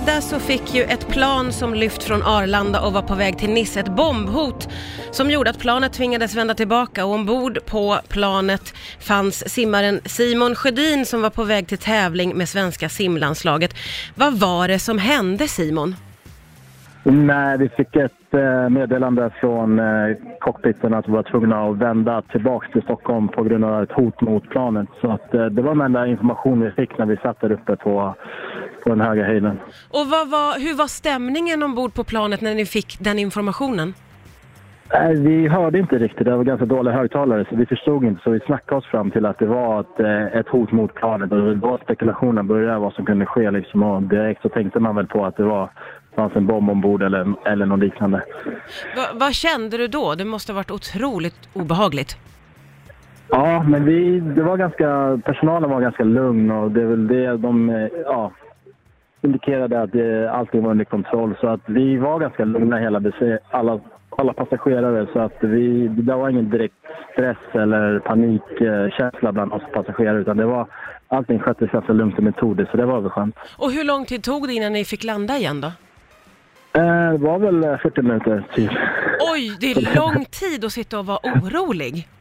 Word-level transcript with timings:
eftermiddag 0.00 0.20
så 0.20 0.40
fick 0.40 0.74
ju 0.74 0.82
ett 0.82 1.08
plan 1.08 1.52
som 1.52 1.74
lyft 1.74 2.02
från 2.02 2.22
Arlanda 2.22 2.80
och 2.80 2.92
var 2.92 3.02
på 3.02 3.14
väg 3.14 3.38
till 3.38 3.50
Nice 3.50 3.80
ett 3.80 3.96
bombhot 3.96 4.68
som 5.10 5.30
gjorde 5.30 5.50
att 5.50 5.58
planet 5.58 5.92
tvingades 5.92 6.34
vända 6.34 6.54
tillbaka 6.54 7.04
och 7.04 7.14
ombord 7.14 7.58
på 7.66 8.00
planet 8.08 8.74
fanns 9.00 9.52
simmaren 9.52 10.00
Simon 10.04 10.54
Sjödin 10.54 11.06
som 11.06 11.22
var 11.22 11.30
på 11.30 11.44
väg 11.44 11.68
till 11.68 11.78
tävling 11.78 12.36
med 12.36 12.48
svenska 12.48 12.88
simlandslaget. 12.88 13.74
Vad 14.14 14.38
var 14.38 14.68
det 14.68 14.78
som 14.78 14.98
hände 14.98 15.48
Simon? 15.48 15.96
Nej, 17.12 17.58
vi 17.58 17.68
fick 17.68 17.96
ett 17.96 18.34
eh, 18.34 18.68
meddelande 18.68 19.30
från 19.40 19.78
eh, 19.78 20.16
cockpiten 20.40 20.94
att 20.94 21.08
vi 21.08 21.12
var 21.12 21.22
tvungna 21.22 21.68
att 21.68 21.76
vända 21.76 22.22
tillbaka 22.22 22.68
till 22.72 22.82
Stockholm 22.82 23.28
på 23.28 23.42
grund 23.42 23.64
av 23.64 23.82
ett 23.82 23.92
hot 23.92 24.20
mot 24.20 24.50
planet. 24.50 24.88
Så 25.00 25.10
att, 25.10 25.34
eh, 25.34 25.46
det 25.46 25.62
var 25.62 25.74
den 25.74 25.80
enda 25.80 26.06
information 26.06 26.60
vi 26.60 26.70
fick 26.70 26.98
när 26.98 27.06
vi 27.06 27.16
satt 27.16 27.40
där 27.40 27.52
uppe 27.52 27.76
på, 27.76 28.14
på 28.82 28.88
den 28.88 29.00
höga 29.00 29.24
höjden. 29.24 29.58
Och 29.90 30.06
var, 30.06 30.60
hur 30.60 30.74
var 30.74 30.86
stämningen 30.86 31.62
ombord 31.62 31.94
på 31.94 32.04
planet 32.04 32.40
när 32.40 32.54
ni 32.54 32.66
fick 32.66 32.96
den 33.00 33.18
informationen? 33.18 33.94
Nej, 34.92 35.14
vi 35.14 35.48
hörde 35.48 35.78
inte 35.78 35.98
riktigt. 35.98 36.24
Det 36.24 36.36
var 36.36 36.44
ganska 36.44 36.66
dåliga 36.66 36.94
högtalare 36.94 37.44
så 37.50 37.56
vi 37.56 37.66
förstod 37.66 38.04
inte. 38.04 38.22
Så 38.22 38.30
vi 38.30 38.40
snackade 38.40 38.78
oss 38.78 38.86
fram 38.86 39.10
till 39.10 39.26
att 39.26 39.38
det 39.38 39.46
var 39.46 39.80
ett, 39.80 40.00
ett 40.34 40.48
hot 40.48 40.72
mot 40.72 40.94
planet. 40.94 41.32
Och 41.32 41.38
det 41.38 41.54
var 41.54 41.78
spekulationen 41.78 42.46
började 42.46 42.78
vad 42.78 42.92
som 42.92 43.06
kunde 43.06 43.26
ske. 43.26 43.50
Liksom. 43.50 43.82
Och 43.82 44.02
direkt 44.02 44.42
så 44.42 44.48
tänkte 44.48 44.80
man 44.80 44.96
väl 44.96 45.06
på 45.06 45.26
att 45.26 45.36
det 45.36 45.44
var, 45.44 45.70
fanns 46.14 46.36
en 46.36 46.46
bomb 46.46 46.70
ombord 46.70 47.02
eller, 47.02 47.34
eller 47.44 47.66
något 47.66 47.78
liknande. 47.78 48.22
Va, 48.96 49.02
vad 49.14 49.34
kände 49.34 49.76
du 49.76 49.88
då? 49.88 50.14
Det 50.14 50.24
måste 50.24 50.52
ha 50.52 50.56
varit 50.56 50.70
otroligt 50.70 51.48
obehagligt. 51.52 52.16
Ja, 53.28 53.62
men 53.62 53.84
vi, 53.84 54.20
det 54.20 54.42
var 54.42 54.56
ganska, 54.56 55.20
personalen 55.24 55.70
var 55.70 55.80
ganska 55.80 56.04
lugn 56.04 56.50
och 56.50 56.70
det 56.70 56.82
är 56.82 56.86
väl 56.86 57.06
det 57.06 57.36
de 57.36 57.88
ja, 58.04 58.32
indikerade 59.22 59.82
att 59.82 59.92
det, 59.92 60.30
allting 60.30 60.62
var 60.62 60.70
under 60.70 60.84
kontroll. 60.84 61.34
Så 61.40 61.48
att 61.48 61.60
vi 61.66 61.96
var 61.96 62.18
ganska 62.20 62.44
lugna 62.44 62.78
hela 62.78 63.02
alla, 63.50 63.80
alla 64.10 64.32
passagerare. 64.32 65.06
Så 65.12 65.18
att 65.18 65.36
vi, 65.40 65.88
det 65.88 66.14
var 66.14 66.28
ingen 66.28 66.50
direkt 66.50 66.74
stress 67.12 67.36
eller 67.52 67.98
panikkänsla 67.98 69.32
bland 69.32 69.52
oss 69.52 69.62
passagerare 69.72 70.20
utan 70.20 70.36
det 70.36 70.46
var 70.46 70.66
allting 71.08 71.38
sköttes 71.38 71.70
ganska 71.70 71.92
lugnt 71.92 72.18
och 72.18 72.24
metodiskt 72.24 72.70
så 72.70 72.76
det 72.76 72.86
var 72.86 73.00
väl 73.00 73.10
skönt. 73.10 73.36
Och 73.58 73.70
hur 73.70 73.84
lång 73.84 74.04
tid 74.04 74.22
tog 74.22 74.46
det 74.46 74.52
innan 74.52 74.72
ni 74.72 74.84
fick 74.84 75.04
landa 75.04 75.36
igen 75.36 75.60
då? 75.60 75.72
Eh, 77.10 77.20
det 77.20 77.26
var 77.26 77.38
väl 77.38 77.64
eh, 77.64 77.78
40 77.78 78.02
minuter 78.02 78.44
typ. 78.54 78.70
Oj, 79.32 79.56
det 79.60 79.72
är 79.72 79.96
lång 79.96 80.24
tid 80.24 80.64
att 80.64 80.72
sitta 80.72 80.98
och 80.98 81.06
vara 81.06 81.18
orolig. 81.22 82.08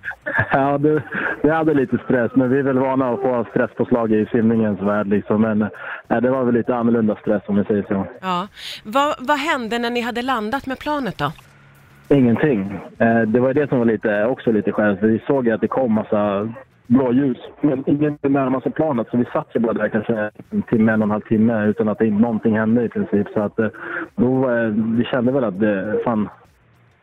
Ja, 0.52 0.78
det, 0.78 1.04
vi 1.44 1.50
hade 1.50 1.74
lite 1.74 1.98
stress, 2.06 2.32
men 2.36 2.50
vi 2.50 2.60
är 2.60 2.64
väl 2.64 2.80
vana 2.80 3.10
att 3.10 3.22
få 3.22 3.46
stresspåslag 3.50 4.12
i 4.12 4.26
simningens 4.32 4.82
värld. 4.82 5.08
Liksom. 5.08 5.42
Men 5.42 5.62
eh, 5.62 6.18
det 6.22 6.30
var 6.30 6.44
väl 6.44 6.54
lite 6.56 6.76
annorlunda 6.76 7.16
stress 7.16 7.44
om 7.46 7.56
vi 7.56 7.64
säger 7.64 7.86
så. 7.88 8.08
Ja. 8.22 8.48
Vad, 8.84 9.16
vad 9.20 9.38
hände 9.38 9.80
när 9.80 9.90
ni 9.90 10.02
hade 10.02 10.22
landat 10.22 10.66
med 10.66 10.80
planet 10.80 11.18
då? 11.18 11.32
Ingenting. 12.16 12.80
Eh, 12.98 13.22
det 13.22 13.40
var 13.40 13.54
det 13.54 13.70
som 13.70 13.78
var 13.78 13.86
lite, 13.86 14.26
också 14.26 14.52
lite 14.52 14.72
skönt, 14.72 15.00
för 15.00 15.08
vi 15.08 15.22
såg 15.28 15.48
ju 15.48 15.54
att 15.54 15.62
det 15.62 15.68
kom 15.68 15.94
massa 15.94 16.54
blåljus. 16.90 17.38
Men 17.62 17.84
ingen 17.88 18.18
närmade 18.22 18.64
sig 18.64 18.72
planet, 18.72 19.08
så 19.12 19.18
vi 19.18 19.26
satt 19.26 19.48
ju 19.54 19.60
bara 19.60 19.74
där 19.74 19.90
kanske 19.90 20.32
en 20.50 20.62
timme, 20.62 20.92
en 20.92 21.02
och 21.02 21.06
en 21.06 21.12
halv 21.12 21.22
timme 21.22 21.66
utan 21.66 21.90
att 21.90 22.00
det, 22.00 22.12
någonting 22.12 22.58
hände 22.58 22.84
i 22.86 22.90
princip. 22.90 23.28
Så 23.34 23.40
att, 23.40 23.60
eh, 23.60 23.68
då, 24.16 24.52
eh, 24.52 24.68
vi 24.98 25.04
kände 25.06 25.32
väl 25.32 25.44
att 25.44 25.60
det, 25.60 26.00
fan, 26.06 26.30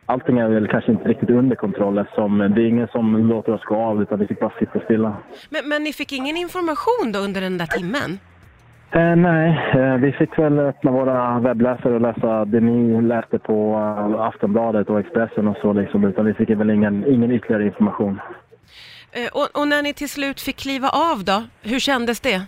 allting 0.05 0.37
är 0.39 0.49
väl 0.49 0.67
kanske 0.67 0.91
inte 0.91 1.09
riktigt 1.09 1.29
under 1.29 1.55
kontroll 1.55 1.97
eftersom 1.97 2.37
det 2.37 2.61
är 2.61 2.67
ingen 2.67 2.87
som 2.87 3.27
låter 3.27 3.53
oss 3.53 3.63
gå 3.63 3.75
av 3.75 4.01
utan 4.01 4.19
vi 4.19 4.27
fick 4.27 4.39
bara 4.39 4.53
sitta 4.59 4.79
stilla. 4.79 5.13
Men, 5.49 5.69
men 5.69 5.83
ni 5.83 5.93
fick 5.93 6.13
ingen 6.13 6.37
information 6.37 7.11
då 7.13 7.19
under 7.19 7.41
den 7.41 7.57
där 7.57 7.65
timmen? 7.65 8.19
Eh, 8.91 9.15
nej, 9.15 9.59
eh, 9.73 9.95
vi 9.95 10.11
fick 10.11 10.39
väl 10.39 10.59
öppna 10.59 10.91
våra 10.91 11.39
webbläsare 11.39 11.93
och 11.93 12.01
läsa 12.01 12.45
det 12.45 12.59
ni 12.59 13.01
läste 13.01 13.39
på 13.39 13.73
eh, 13.73 14.21
Aftonbladet 14.21 14.89
och 14.89 14.99
Expressen 14.99 15.47
och 15.47 15.57
så 15.57 15.73
liksom, 15.73 16.03
utan 16.03 16.25
vi 16.25 16.33
fick 16.33 16.49
väl 16.49 16.69
ingen, 16.69 17.05
ingen 17.07 17.31
ytterligare 17.31 17.65
information. 17.65 18.19
Eh, 19.11 19.29
och, 19.33 19.61
och 19.61 19.67
när 19.67 19.81
ni 19.81 19.93
till 19.93 20.09
slut 20.09 20.41
fick 20.41 20.57
kliva 20.57 20.89
av 20.89 21.23
då, 21.23 21.43
hur 21.61 21.79
kändes 21.79 22.19
det? 22.19 22.41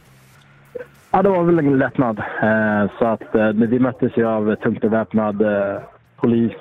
Ja, 1.11 1.21
det 1.21 1.29
var 1.29 1.43
väl 1.43 1.59
en 1.59 1.77
lättnad. 1.77 2.19
Eh, 2.19 2.91
så 2.99 3.05
att 3.05 3.35
eh, 3.35 3.47
vi 3.47 3.79
möttes 3.79 4.11
ju 4.17 4.27
av 4.27 4.55
tungt 4.55 4.81
beväpnad 4.81 5.43
polis. 6.15 6.53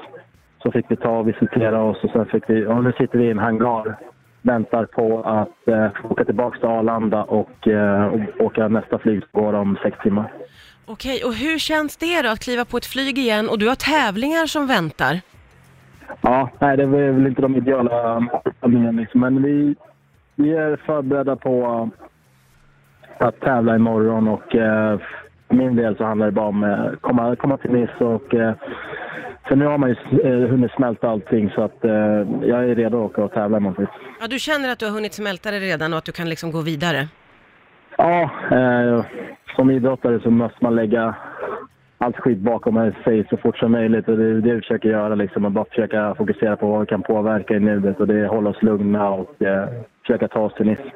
Så 0.63 0.73
fick 0.73 0.85
vi 0.89 0.97
ta 0.97 1.19
och 1.19 1.29
visitera 1.29 1.83
oss 1.83 2.05
och 2.05 2.11
sen 2.11 2.27
fick 2.27 2.45
vi, 2.51 2.67
och 2.67 2.85
nu 2.85 2.93
sitter 2.93 3.19
vi 3.19 3.25
i 3.25 3.31
en 3.31 3.39
hangar 3.39 3.97
väntar 4.43 4.85
på 4.85 5.23
att 5.23 5.69
eh, 5.69 6.11
åka 6.11 6.25
tillbaka 6.25 6.59
till 6.59 6.69
Arlanda 6.69 7.23
och, 7.23 7.69
eh, 7.69 8.07
och 8.07 8.47
åka 8.47 8.69
nästa 8.69 8.99
flyg 8.99 9.21
som 9.21 9.43
går 9.43 9.53
om 9.53 9.79
sex 9.83 9.99
timmar. 10.03 10.33
Okej, 10.87 11.25
och 11.25 11.35
hur 11.35 11.59
känns 11.59 11.97
det 11.97 12.23
då 12.23 12.29
att 12.29 12.41
kliva 12.41 12.65
på 12.65 12.77
ett 12.77 12.87
flyg 12.87 13.19
igen 13.19 13.49
och 13.49 13.59
du 13.59 13.69
har 13.69 13.75
tävlingar 13.75 14.47
som 14.47 14.67
väntar? 14.67 15.21
Ja, 16.28 16.50
nej, 16.59 16.77
det 16.77 16.83
är 16.83 17.12
väl 17.12 17.27
inte 17.27 17.43
de 17.43 17.56
ideala 17.56 18.28
uppställningarna 18.44 19.00
liksom, 19.00 19.21
men 19.21 19.43
vi, 19.43 19.75
vi 20.34 20.53
är 20.53 20.77
förberedda 20.77 21.37
på 21.37 21.89
att 23.19 23.41
tävla 23.41 23.77
imorgon 23.77 24.28
och 24.28 24.56
eh, 24.56 24.99
för 25.49 25.55
min 25.55 25.77
del 25.77 25.97
så 25.97 26.05
handlar 26.05 26.27
det 26.27 26.33
bara 26.33 26.47
om 26.47 26.65
att 26.65 26.93
eh, 26.93 26.99
komma, 27.00 27.37
komma 27.37 27.56
till 27.56 27.71
Nice 27.71 28.05
och 28.05 28.34
eh, 28.34 28.55
för 29.49 29.56
nu 29.56 29.66
har 29.66 29.78
man 29.78 29.89
ju 29.89 30.21
eh, 30.21 30.49
hunnit 30.50 30.72
smälta 30.72 31.09
allting 31.09 31.50
så 31.50 31.62
att 31.62 31.84
eh, 31.84 31.93
jag 32.43 32.71
är 32.71 32.75
redo 32.75 33.05
att 33.05 33.10
åka 33.10 33.25
och 33.25 33.33
tävla 33.33 33.56
imorgon. 33.56 33.87
Ja, 34.21 34.27
du 34.27 34.39
känner 34.39 34.72
att 34.72 34.78
du 34.78 34.87
har 34.87 34.93
hunnit 34.93 35.15
smälta 35.15 35.50
det 35.50 35.60
redan 35.60 35.93
och 35.93 35.99
att 35.99 36.05
du 36.05 36.12
kan 36.12 36.28
liksom 36.28 36.53
gå 36.53 36.60
vidare? 36.60 37.09
Ja, 37.97 38.31
eh, 38.50 39.05
som 39.56 39.71
idrottare 39.71 40.21
så 40.21 40.31
måste 40.31 40.59
man 40.60 40.75
lägga 40.75 41.15
allt 41.98 42.16
skit 42.16 42.38
bakom 42.38 42.92
sig 43.04 43.26
så 43.31 43.36
fort 43.36 43.59
som 43.59 43.72
möjligt. 43.72 44.09
Och 44.09 44.16
det 44.16 44.25
är 44.25 44.34
det 44.34 44.54
vi 44.54 44.60
försöker 44.60 44.88
göra. 44.88 45.14
Liksom. 45.14 45.44
Att 45.44 45.53
bara 45.53 45.64
försöka 45.64 46.14
fokusera 46.14 46.56
på 46.56 46.66
vad 46.66 46.81
vi 46.81 46.86
kan 46.86 47.03
påverka 47.03 47.54
i 47.54 47.60
nuet 47.60 48.00
och 48.00 48.06
det 48.06 48.14
är 48.14 48.26
hålla 48.26 48.50
oss 48.50 48.62
lugna 48.62 49.10
och 49.10 49.42
eh, 49.42 49.69
försöka 50.03 50.28
ta 50.28 50.41
oss 50.41 50.54
till 50.54 50.66
Nice. 50.66 50.92